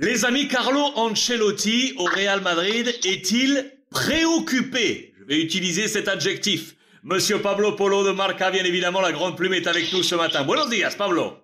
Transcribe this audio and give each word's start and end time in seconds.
Les 0.00 0.24
amis, 0.24 0.46
Carlo 0.48 0.80
Ancelotti 0.94 1.94
au 1.98 2.04
Real 2.04 2.40
Madrid 2.40 2.86
est-il 3.04 3.72
préoccupé? 3.90 5.12
Je 5.18 5.24
vais 5.24 5.40
utiliser 5.40 5.88
cet 5.88 6.06
adjectif. 6.08 6.74
Monsieur 7.02 7.40
Pablo 7.40 7.72
Polo 7.72 8.04
de 8.04 8.12
Marca, 8.12 8.50
bien 8.50 8.64
évidemment, 8.64 9.00
la 9.00 9.12
grande 9.12 9.36
plume 9.36 9.54
est 9.54 9.66
avec 9.66 9.92
nous 9.92 10.02
ce 10.02 10.14
matin. 10.14 10.44
Buenos 10.44 10.70
días, 10.70 10.90
Pablo. 10.96 11.42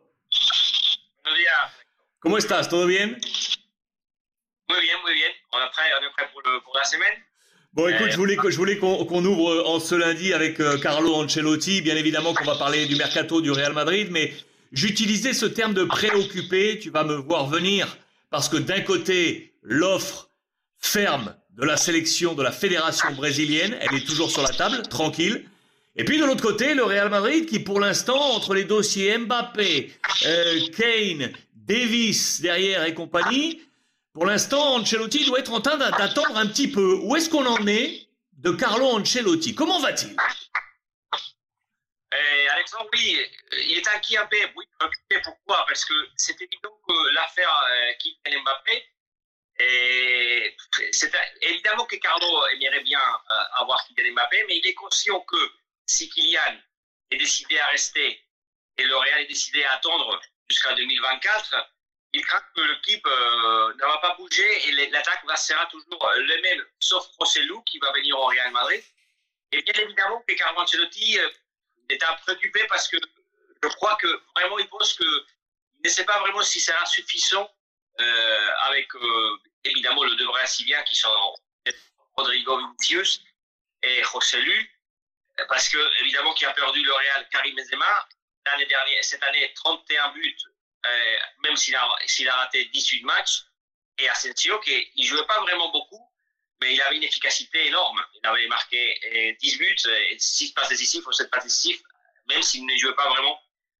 Buenos 1.25 1.39
días. 1.39 1.71
¿Cómo 2.21 2.39
estás? 2.39 2.69
¿Todo 2.69 2.87
bien? 2.87 3.19
Muy 4.69 4.81
bien, 4.81 4.97
muy 5.05 5.15
bien. 5.15 5.31
On 5.53 5.59
est 5.59 5.71
prêt, 5.73 5.91
on 6.01 6.05
est 6.07 6.13
prêt 6.13 6.29
pour, 6.33 6.43
le, 6.43 6.61
pour 6.63 6.77
la 6.77 6.85
semaine 6.85 7.13
Bon, 7.73 7.89
écoute, 7.89 8.11
je 8.13 8.17
voulais, 8.17 8.37
que- 8.37 8.51
je 8.51 8.57
voulais 8.57 8.79
qu'on 8.79 9.05
qu'on 9.05 9.25
ouvre 9.25 9.51
euh, 9.53 9.65
en 9.67 9.81
ce 9.81 9.97
lundi 9.97 10.33
avec 10.33 10.61
euh, 10.61 10.79
Carlo 10.79 11.13
Ancelotti. 11.15 11.83
Bien 11.83 11.97
évidemment 11.97 12.33
qu'on 12.33 12.45
va 12.45 12.55
parler 12.55 12.87
du 12.87 12.95
mercato 12.95 13.41
du 13.41 13.51
Real 13.51 13.73
Madrid, 13.73 14.09
mais 14.13 14.33
j'utilisais 14.71 15.33
ce 15.33 15.47
terme 15.47 15.75
de 15.75 15.83
préoccupé. 15.83 16.79
Tu 16.79 16.91
vas 16.91 17.03
me 17.03 17.17
voir 17.17 17.49
venir 17.49 17.97
parce 18.35 18.49
que 18.49 18.57
d'un 18.57 18.81
côté, 18.81 19.55
l'offre 19.63 20.29
ferme 20.81 21.37
de 21.57 21.65
la 21.65 21.77
sélection 21.77 22.35
de 22.35 22.43
la 22.43 22.51
fédération 22.51 23.13
brésilienne, 23.13 23.77
elle 23.81 23.95
est 23.97 24.05
toujours 24.05 24.29
sur 24.29 24.43
la 24.43 24.49
table, 24.49 24.83
tranquille. 24.89 25.45
Et 25.95 26.03
puis 26.05 26.19
de 26.19 26.25
l'autre 26.25 26.43
côté, 26.43 26.75
le 26.75 26.83
Real 26.83 27.11
Madrid 27.11 27.47
qui, 27.47 27.61
pour 27.61 27.79
l'instant, 27.79 28.19
entre 28.33 28.53
les 28.55 28.65
dossiers 28.65 29.17
Mbappé, 29.19 29.93
euh, 30.27 30.61
Kane, 30.77 31.31
Davis 31.55 32.41
derrière 32.41 32.83
et 32.85 32.93
compagnie, 32.93 33.61
pour 34.13 34.27
l'instant, 34.27 34.79
Ancelotti 34.79 35.27
doit 35.27 35.39
être 35.39 35.53
en 35.53 35.61
train 35.61 35.77
d'a- 35.77 35.93
d'attendre 35.93 36.37
un 36.37 36.47
petit 36.47 36.67
peu. 36.67 36.99
Où 37.05 37.15
est-ce 37.15 37.31
qu'on 37.31 37.47
en 37.47 37.65
est 37.69 38.09
de 38.39 38.51
Carlo 38.51 38.85
Ancelotti? 38.87 39.55
Comment 39.55 39.79
va-t-il? 39.79 40.17
Oui, 42.93 43.19
euh, 43.21 43.61
il 43.61 43.79
est 43.79 43.89
inquiet 43.89 44.19
un 44.19 44.27
peu. 44.27 44.37
Oui, 44.57 44.65
préoccupé. 44.79 45.21
Pourquoi? 45.23 45.65
Parce 45.67 45.85
que 45.85 45.95
c'est 46.17 46.41
évident 46.41 46.79
que 46.87 47.09
l'affaire 47.11 47.65
euh, 47.71 47.93
Kylian 47.99 48.43
Mbappé, 48.43 48.89
c'est 50.93 51.13
évidemment 51.43 51.85
que 51.87 51.97
Carlo 51.97 52.47
aimerait 52.49 52.83
bien 52.83 53.01
euh, 53.01 53.35
avoir 53.57 53.85
Kylian 53.87 54.13
Mbappé, 54.13 54.45
mais 54.49 54.59
il 54.59 54.67
est 54.67 54.75
conscient 54.75 55.21
que 55.21 55.53
si 55.87 56.09
Kylian 56.11 56.59
est 57.11 57.17
décidé 57.17 57.59
à 57.59 57.67
rester 57.69 58.23
et 58.79 58.85
le 58.85 58.97
Real 58.97 59.21
est 59.21 59.27
décidé 59.27 59.63
à 59.65 59.75
attendre 59.75 60.21
jusqu'à 60.49 60.75
2024, 60.75 61.55
il 62.15 62.25
craint 62.25 62.43
que 62.55 62.61
l'équipe 62.61 63.07
ne 63.07 63.87
va 63.87 63.99
pas 63.99 64.15
bouger 64.17 64.69
et 64.69 64.73
l'attaque 64.91 65.23
restera 65.27 65.67
toujours 65.67 66.11
le 66.17 66.41
même, 66.43 66.65
sauf 66.79 67.07
Rossellou 67.19 67.63
qui 67.63 67.79
va 67.79 67.93
venir 67.93 68.19
au 68.19 68.27
Real 68.27 68.51
Madrid. 68.53 68.83
Et 69.53 69.63
bien 69.63 69.75
évidemment 69.75 70.23
que 70.27 70.35
Carlo 70.35 70.61
Ancelotti 70.61 71.19
est 71.89 72.03
un 72.03 72.15
préoccupé 72.15 72.65
parce 72.69 72.89
que 72.89 72.97
je 73.63 73.69
crois 73.69 73.97
que 73.97 74.23
vraiment 74.37 74.59
il 74.59 74.69
pense 74.69 74.95
que 74.95 75.05
il 75.85 75.89
ne 75.89 75.89
sait 75.89 76.05
pas 76.05 76.19
vraiment 76.21 76.43
si 76.43 76.61
ça 76.61 76.73
sera 76.73 76.87
suffisant 76.87 77.51
euh, 78.01 78.51
avec 78.63 78.95
euh, 78.95 79.39
évidemment 79.65 80.05
le 80.05 80.17
deux 80.17 80.27
Brésiliens 80.27 80.83
qui 80.85 80.97
sont 80.97 81.35
Rodrigo 82.17 82.59
Vinicius 82.59 83.23
et 83.83 84.03
José 84.03 84.41
Lu 84.41 84.81
parce 85.49 85.69
que 85.69 85.79
évidemment 86.01 86.33
qui 86.35 86.45
a 86.45 86.53
perdu 86.53 86.83
le 86.83 86.93
Real 86.93 87.29
Karim 87.31 87.57
Benzema 87.57 88.09
l'année 88.47 88.67
dernière 88.67 89.05
cette 89.05 89.23
année 89.25 89.53
31 89.55 90.13
buts 90.13 90.37
euh, 90.87 91.17
même 91.43 91.57
s'il 91.57 91.75
a, 91.77 91.83
a 91.83 92.37
raté 92.37 92.65
18 92.67 93.03
matchs 93.05 93.45
et 93.99 94.09
Asensio 94.09 94.59
qui 94.61 94.91
il 94.97 95.07
jouait 95.07 95.27
pas 95.27 95.41
vraiment 95.41 95.71
beaucoup 95.71 96.14
mais 96.65 96.75
il 96.75 96.81
avait 96.83 96.97
une 96.97 97.03
efficacité 97.05 97.67
énorme. 97.67 98.03
Il 98.15 98.27
avait 98.27 98.47
marqué 98.49 98.99
euh, 99.13 99.37
10 99.39 99.59
buts, 99.59 99.77
et 100.11 100.17
6 100.19 100.53
passes 100.55 100.71
décisives 100.71 101.07
ou 101.07 101.13
7 101.13 101.31
passes 101.31 101.45
décisives, 101.45 101.83
même 102.29 102.43
s'il 102.43 102.65
ne 102.65 102.77
jouait 102.79 102.95
pas 102.95 103.09
vraiment 103.11 103.39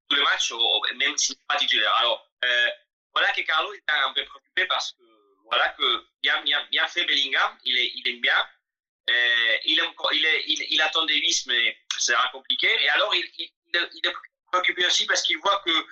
tous 0.09 0.17
les 0.17 0.23
matchs, 0.23 0.53
même 0.97 1.17
s'il 1.17 1.35
n'est 1.37 1.45
pas 1.49 1.57
titulaire. 1.57 1.95
Alors, 1.97 2.31
euh, 2.45 2.69
voilà 3.15 3.33
que 3.33 3.41
Carlo 3.43 3.73
est 3.73 3.83
un 3.89 4.13
peu 4.13 4.25
préoccupé 4.27 4.67
parce 4.67 4.93
que, 4.93 5.03
voilà, 5.45 5.71
que 5.71 6.07
bien, 6.23 6.43
bien, 6.43 6.63
bien 6.71 6.87
fait 6.89 7.05
Bellingham, 7.07 7.57
il, 7.65 7.79
est, 7.79 8.09
aime 8.11 8.21
bien. 8.21 8.49
Euh, 9.11 9.57
il, 9.65 9.81
aime, 9.81 9.93
il, 10.13 10.27
est, 10.27 10.45
il, 10.47 10.67
il 10.71 10.83
attend 10.83 11.05
Davis, 11.07 11.47
mais 11.47 11.79
ça 11.99 12.13
sera 12.15 12.29
compliqué. 12.31 12.69
Et 12.83 12.89
alors, 12.91 13.15
il, 13.15 13.25
est- 13.39 14.15
préoccupé 14.53 14.87
aussi 14.87 15.07
parce 15.07 15.23
qu'il 15.23 15.39
voit 15.39 15.61
que 15.67 15.87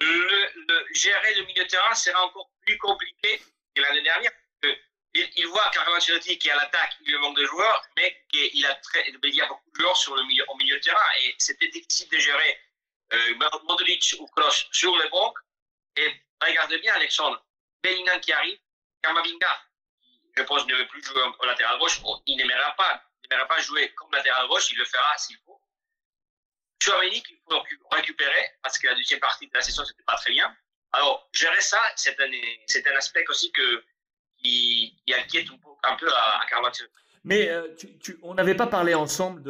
le- 0.00 0.86
gérer 0.94 1.34
le 1.34 1.44
milieu 1.44 1.64
de 1.64 1.68
terrain 1.68 1.94
sera 1.94 2.24
encore 2.24 2.50
plus 2.66 2.76
compliqué 2.78 3.40
que 3.74 3.82
l'année 3.82 4.02
dernière. 4.02 4.32
Il, 5.14 5.30
il 5.36 5.46
voit 5.46 5.70
Carlo 5.70 5.94
Ancelotti 5.96 6.38
qui 6.38 6.50
à 6.50 6.56
l'attaque, 6.56 6.96
il 7.02 7.12
lui 7.12 7.18
manque 7.18 7.36
de 7.36 7.44
joueurs, 7.46 7.86
mais 7.96 8.24
qu'il 8.28 8.66
a 8.66 8.74
très, 8.76 9.08
il 9.08 9.34
y 9.34 9.40
a 9.40 9.46
beaucoup 9.46 9.70
de 9.70 9.80
joueurs 9.80 9.96
sur 9.96 10.16
le 10.16 10.24
milieu, 10.24 10.44
au 10.48 10.56
milieu 10.56 10.76
de 10.76 10.80
terrain 10.82 11.10
et 11.22 11.34
c'était 11.38 11.68
difficile 11.68 12.08
de 12.08 12.18
gérer 12.18 12.60
euh, 13.12 13.34
Modric 13.64 14.16
ou 14.18 14.26
Kroos 14.26 14.66
sur 14.72 14.96
les 14.98 15.08
bancs. 15.08 15.34
Et 15.96 16.12
regardez 16.42 16.78
bien, 16.78 16.94
Alexandre, 16.94 17.44
Bellingham 17.82 18.20
qui 18.20 18.32
arrive, 18.32 18.58
Kamavinga, 19.02 19.62
je 20.36 20.42
pense, 20.42 20.66
ne 20.66 20.74
veut 20.74 20.88
plus 20.88 21.02
jouer 21.04 21.22
au 21.38 21.44
latéral 21.44 21.78
gauche, 21.78 22.00
il 22.26 22.36
n'aimera 22.36 22.74
pas, 22.74 23.02
il 23.22 23.46
pas 23.46 23.60
jouer 23.60 23.94
comme 23.94 24.10
latéral 24.12 24.48
gauche, 24.48 24.72
il 24.72 24.78
le 24.78 24.84
fera 24.84 25.16
s'il 25.18 25.38
faut. 25.44 25.60
Chouameni 26.82 27.22
qu'il 27.22 27.38
faut 27.48 27.56
récu- 27.60 27.80
récupérer 27.92 28.50
parce 28.62 28.78
que 28.78 28.88
la 28.88 28.94
deuxième 28.94 29.20
partie 29.20 29.46
de 29.46 29.54
la 29.54 29.62
saison 29.62 29.84
c'était 29.84 30.02
pas 30.02 30.16
très 30.16 30.32
bien. 30.32 30.54
Alors 30.92 31.28
gérer 31.32 31.60
ça, 31.60 31.80
c'est 31.96 32.18
un, 32.20 32.30
c'est 32.66 32.86
un 32.86 32.96
aspect 32.96 33.24
aussi 33.28 33.52
que 33.52 33.84
qui, 34.44 34.94
qui 35.06 35.14
inquiète 35.14 35.46
un 35.84 35.96
peu, 35.96 36.06
à, 36.08 36.40
à 36.40 36.60
Ancelotti. 36.60 36.94
Mais 37.24 37.48
euh, 37.48 37.66
on 38.22 38.34
n'avait 38.34 38.54
pas 38.54 38.66
parlé 38.66 38.94
ensemble 38.94 39.42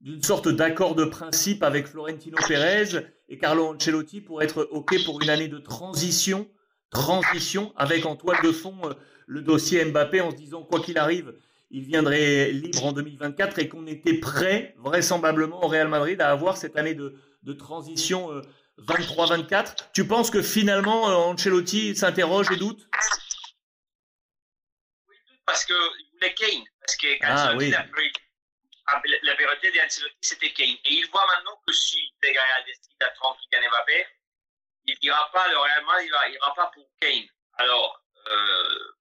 d'une 0.00 0.22
sorte 0.22 0.48
d'accord 0.48 0.94
de 0.94 1.04
principe 1.04 1.62
avec 1.62 1.86
Florentino 1.86 2.36
Pérez 2.46 3.06
et 3.28 3.38
Carlo 3.38 3.74
Ancelotti 3.74 4.20
pour 4.20 4.42
être 4.42 4.68
OK 4.70 5.02
pour 5.04 5.22
une 5.22 5.30
année 5.30 5.48
de 5.48 5.58
transition, 5.58 6.48
transition 6.90 7.72
avec 7.76 8.04
en 8.04 8.16
toile 8.16 8.42
de 8.42 8.52
fond 8.52 8.76
euh, 8.84 8.92
le 9.26 9.40
dossier 9.40 9.84
Mbappé 9.84 10.20
en 10.20 10.30
se 10.30 10.36
disant 10.36 10.62
quoi 10.62 10.80
qu'il 10.80 10.98
arrive, 10.98 11.34
il 11.70 11.84
viendrait 11.84 12.52
libre 12.52 12.84
en 12.84 12.92
2024 12.92 13.58
et 13.58 13.68
qu'on 13.68 13.86
était 13.86 14.18
prêt 14.18 14.74
vraisemblablement 14.78 15.64
au 15.64 15.68
Real 15.68 15.88
Madrid 15.88 16.20
à 16.20 16.30
avoir 16.30 16.58
cette 16.58 16.76
année 16.76 16.94
de, 16.94 17.14
de 17.42 17.52
transition 17.54 18.30
euh, 18.30 18.42
23-24. 18.86 19.76
Tu 19.94 20.06
penses 20.06 20.30
que 20.30 20.42
finalement 20.42 21.08
euh, 21.08 21.14
Ancelotti 21.14 21.96
s'interroge 21.96 22.50
et 22.52 22.56
doute? 22.56 22.86
Parce 25.46 25.64
que 25.64 25.74
il 25.98 26.10
voulait 26.12 26.34
Kane, 26.34 26.64
parce 26.80 26.96
que 26.96 27.06
Ah, 27.22 27.32
Ancelotti, 27.34 27.64
oui. 27.66 27.70
la, 27.70 27.86
ah, 28.86 29.02
la- 29.22 29.34
priorité 29.34 29.72
d'Ancelotti 29.72 30.16
c'était 30.20 30.52
Kane. 30.52 30.76
Et 30.84 30.94
il 30.94 31.08
voit 31.10 31.26
maintenant 31.26 31.60
que 31.66 31.72
si 31.72 32.12
le 32.22 32.28
Real 32.30 32.64
décide 32.64 32.92
d'attendre 33.00 33.38
Kylian 33.50 33.70
Mbappé, 33.70 34.06
il 34.86 34.96
n'ira 35.02 35.30
pas, 35.32 35.48
le 35.48 35.58
Real 35.58 35.84
Madrid, 35.84 36.06
il 36.06 36.08
ira, 36.10 36.28
il 36.28 36.34
ira 36.34 36.54
pas 36.54 36.66
pour 36.74 36.88
Kane. 37.00 37.26
Alors, 37.58 38.02
euh, 38.28 38.92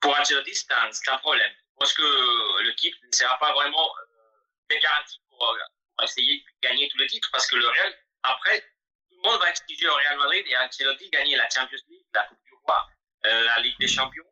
pour 0.00 0.18
Ancelotti, 0.18 0.54
c'est 0.54 0.72
un, 1.10 1.18
problème. 1.18 1.52
Parce 1.78 1.92
que 1.94 2.62
l'équipe 2.62 2.94
ne 3.02 3.12
sera 3.12 3.38
pas 3.38 3.52
vraiment 3.52 3.90
euh, 3.98 4.78
garantie 4.80 5.18
pour, 5.28 5.50
euh, 5.50 5.58
pour 5.96 6.04
essayer 6.04 6.38
de 6.38 6.68
gagner 6.68 6.88
tous 6.90 6.98
les 6.98 7.06
titres, 7.06 7.28
parce 7.32 7.46
que 7.46 7.56
le 7.56 7.66
Real, 7.68 7.98
après, 8.22 8.60
tout 8.60 9.16
le 9.22 9.30
monde 9.30 9.40
va 9.40 9.50
exiger 9.50 9.88
au 9.88 9.94
Real 9.94 10.18
Madrid 10.18 10.44
et 10.46 10.56
Ancelotti 10.56 11.08
gagner 11.10 11.36
la 11.36 11.48
Champions 11.50 11.78
League, 11.88 12.06
la 12.14 12.24
Coupe 12.24 12.42
du 12.44 12.52
Roi, 12.64 12.88
euh, 13.26 13.44
la 13.44 13.60
Ligue 13.60 13.78
des 13.78 13.88
Champions. 13.88 14.24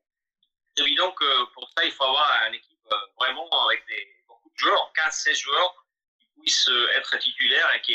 Évident 0.80 1.10
que 1.12 1.44
pour 1.54 1.68
ça, 1.76 1.84
il 1.84 1.92
faut 1.92 2.04
avoir 2.04 2.30
une 2.48 2.54
équipe 2.54 2.78
euh, 2.92 2.96
vraiment 3.18 3.48
avec 3.66 3.84
beaucoup 4.26 4.50
de 4.50 4.58
joueurs, 4.58 4.92
15-16 4.96 5.40
joueurs, 5.40 5.86
qui 6.18 6.40
puissent 6.40 6.68
euh, 6.68 6.96
être 6.96 7.18
titulaires 7.18 7.68
et, 7.76 7.80
qui, 7.82 7.94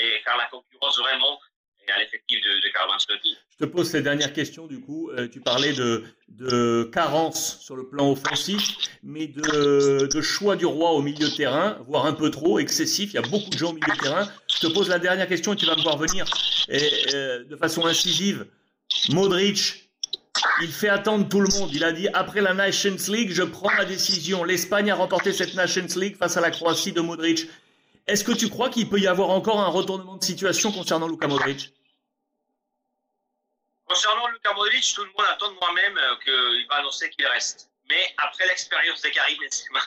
et 0.00 0.20
faire 0.24 0.36
la 0.36 0.46
concurrence 0.46 0.98
vraiment 0.98 1.40
à 1.94 1.98
l'effectif 1.98 2.40
de, 2.42 2.66
de 2.66 2.72
Carlo. 2.72 2.92
Je 2.98 3.56
te 3.58 3.64
pose 3.64 3.90
cette 3.90 4.04
dernière 4.04 4.32
question 4.32 4.66
du 4.66 4.80
coup. 4.80 5.10
Euh, 5.10 5.28
tu 5.28 5.40
parlais 5.40 5.72
de, 5.72 6.04
de 6.28 6.88
carence 6.92 7.58
sur 7.60 7.76
le 7.76 7.88
plan 7.88 8.10
offensif, 8.10 8.62
mais 9.02 9.26
de, 9.26 10.20
choix 10.20 10.56
du 10.56 10.66
roi 10.66 10.92
au 10.92 11.02
milieu 11.02 11.28
de 11.28 11.34
terrain, 11.34 11.78
voire 11.86 12.06
un 12.06 12.12
peu 12.12 12.30
trop 12.30 12.58
excessif. 12.58 13.12
Il 13.12 13.14
y 13.14 13.18
a 13.18 13.22
beaucoup 13.22 13.50
de 13.50 13.58
gens 13.58 13.70
au 13.70 13.74
milieu 13.74 13.92
de 13.94 14.00
terrain. 14.00 14.28
Je 14.52 14.66
te 14.66 14.72
pose 14.72 14.88
la 14.88 14.98
dernière 14.98 15.28
question 15.28 15.52
et 15.54 15.56
tu 15.56 15.66
vas 15.66 15.76
me 15.76 15.82
voir 15.82 15.98
venir 15.98 16.26
et, 16.68 17.14
euh, 17.14 17.44
de 17.44 17.56
façon 17.56 17.86
incisive. 17.86 18.46
Modric, 19.10 19.79
il 20.62 20.72
fait 20.72 20.88
attendre 20.88 21.28
tout 21.28 21.40
le 21.40 21.48
monde. 21.58 21.70
Il 21.72 21.84
a 21.84 21.92
dit 21.92 22.08
après 22.08 22.40
la 22.40 22.54
Nations 22.54 22.96
League, 23.08 23.30
je 23.32 23.42
prends 23.42 23.70
la 23.72 23.84
décision. 23.84 24.44
L'Espagne 24.44 24.90
a 24.90 24.94
remporté 24.94 25.32
cette 25.32 25.54
Nations 25.54 25.86
League 25.96 26.16
face 26.16 26.36
à 26.36 26.40
la 26.40 26.50
Croatie 26.50 26.92
de 26.92 27.00
Modric. 27.00 27.48
Est-ce 28.06 28.24
que 28.24 28.32
tu 28.32 28.48
crois 28.48 28.70
qu'il 28.70 28.88
peut 28.88 28.98
y 28.98 29.06
avoir 29.06 29.30
encore 29.30 29.60
un 29.60 29.68
retournement 29.68 30.16
de 30.16 30.24
situation 30.24 30.72
concernant 30.72 31.08
Luka 31.08 31.28
Modric? 31.28 31.72
Concernant 33.86 34.28
Luka 34.28 34.52
Modric, 34.54 34.92
tout 34.94 35.02
le 35.02 35.10
monde 35.10 35.26
attend 35.30 35.50
de 35.52 35.58
moi-même 35.58 35.98
euh, 35.98 36.16
qu'il 36.24 36.66
va 36.68 36.76
annoncer 36.76 37.10
qu'il 37.10 37.26
reste. 37.26 37.70
Mais 37.88 38.14
après 38.18 38.46
l'expérience 38.46 39.02
de 39.02 39.08
Karim 39.08 39.38
Benzema, 39.40 39.80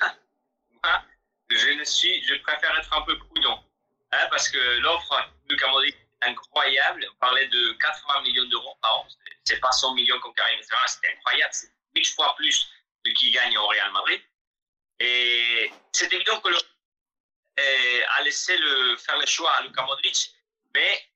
moi, 0.83 1.03
je 1.49 1.57
je 1.57 2.41
préfère 2.41 2.77
être 2.77 2.93
un 2.93 3.01
peu 3.03 3.17
prudent, 3.17 3.63
hein, 4.11 4.27
parce 4.29 4.49
que 4.49 4.79
l'offre 4.79 5.29
Luka 5.49 5.67
Modric 5.69 5.95
incroyable. 6.27 7.07
On 7.13 7.15
parlait 7.17 7.47
de 7.47 7.73
80 7.73 8.21
millions 8.21 8.45
d'euros 8.45 8.77
par 8.81 8.99
an. 8.99 9.07
C'est- 9.45 9.59
pas 9.59 9.71
100 9.71 9.93
millions 9.93 10.19
comme 10.19 10.33
Karim 10.33 10.59
Benzema, 10.59 10.87
c'était 10.87 11.13
incroyable. 11.13 11.53
C'est 11.53 11.71
8 11.95 12.05
fois 12.05 12.35
plus 12.35 12.67
que 13.03 13.11
qui 13.11 13.31
gagne 13.31 13.57
au 13.57 13.67
Real 13.67 13.91
Madrid. 13.91 14.21
Et 14.99 15.71
c'est 15.91 16.11
évident 16.11 16.39
que 16.41 16.49
le 16.49 16.57
euh, 17.59 18.01
a 18.17 18.23
laissé 18.23 18.57
le, 18.57 18.97
faire 18.97 19.17
le 19.17 19.25
choix 19.27 19.51
à 19.51 19.61
Luka 19.61 19.83
Modric. 19.83 20.33
Mais, 20.73 21.07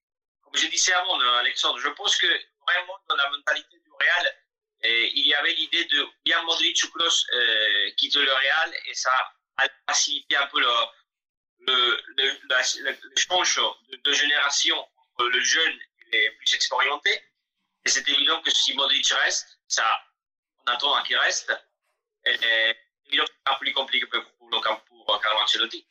comme 0.41 0.55
je 0.55 0.67
disais 0.67 0.93
avant, 0.93 1.19
euh, 1.19 1.39
Alexandre, 1.39 1.79
je 1.79 1.89
pense 1.89 2.15
que 2.17 2.27
vraiment 2.61 2.99
dans 3.07 3.15
la 3.15 3.29
mentalité 3.29 3.79
du 3.79 3.87
l'idée 5.57 5.85
de 5.85 6.07
bien 6.23 6.41
Modric 6.43 6.83
ou 6.83 6.89
Kroos 6.91 7.25
euh, 7.33 7.91
quitte 7.97 8.15
le 8.15 8.31
Real 8.31 8.73
et 8.85 8.93
ça 8.93 9.11
a 9.57 9.67
facilité 9.87 10.35
un 10.35 10.47
peu 10.47 10.59
le, 10.59 10.67
le, 11.67 12.01
le, 12.17 12.37
le 12.45 13.15
change 13.15 13.59
de, 13.89 13.97
de, 13.97 14.13
génération 14.13 14.87
le 15.25 15.39
jeune 15.39 15.73
les 16.11 16.31
plus 16.37 16.55
expérimenté. 16.55 17.09
Et 17.85 17.89
c'est 17.89 18.07
évident 18.07 18.41
que 18.41 18.51
si 18.51 18.73
Modric 18.75 19.07
reste, 19.23 19.59
ça, 19.67 19.83
on 20.59 20.71
attend 20.71 21.01
qu'il 21.03 21.17
reste, 21.17 21.51
et, 22.25 22.31
évidemment 23.07 23.27
que 23.27 23.33
c'est 23.47 23.59
plus 23.59 23.73
compliqué 23.73 24.05
pour, 24.07 24.21
pour, 24.37 24.49
pour 25.05 25.21
Carlo 25.21 25.39
Ancelotti. 25.43 25.85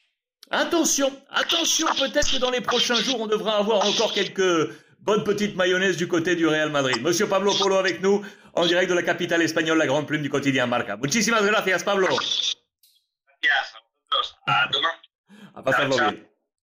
Attention, 0.50 1.10
attention, 1.30 1.88
peut-être 1.94 2.30
que 2.30 2.36
dans 2.38 2.50
les 2.50 2.60
prochains 2.60 2.94
jours, 2.94 3.20
on 3.20 3.26
devra 3.26 3.56
avoir 3.56 3.84
encore 3.84 4.12
quelques 4.12 4.70
bonnes 5.00 5.24
petites 5.24 5.56
mayonnaises 5.56 5.96
du 5.96 6.06
côté 6.06 6.36
du 6.36 6.46
Real 6.46 6.70
Madrid. 6.70 7.02
Monsieur 7.02 7.28
Pablo 7.28 7.52
Polo 7.54 7.76
avec 7.76 8.00
nous, 8.00 8.24
en 8.54 8.64
direct 8.66 8.88
de 8.88 8.94
la 8.94 9.02
capitale 9.02 9.42
espagnole, 9.42 9.78
la 9.78 9.86
grande 9.86 10.06
plume 10.06 10.22
du 10.22 10.30
quotidien 10.30 10.66
Marca. 10.66 10.96
Muchísimas 10.96 11.44
gracias, 11.44 11.82
Pablo. 11.82 12.06
Gracias. 12.06 13.74
A 14.46 14.68
demain. 14.72 14.94
A 15.54 15.62
pasarlo 15.62 15.96
bien. 15.96 16.28